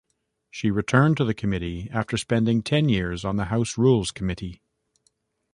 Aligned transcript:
She 0.49 0.71
returned 0.71 1.17
to 1.17 1.23
the 1.25 1.35
committee 1.35 1.87
after 1.91 2.17
spending 2.17 2.63
ten 2.63 2.89
years 2.89 3.23
on 3.23 3.35
the 3.35 3.45
House 3.53 3.77
Rules 3.77 4.09
Committee. 4.09 4.63